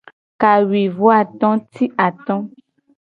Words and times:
Kawuivoato 0.41 1.49
ti 1.73 1.85
ato. 2.07 2.35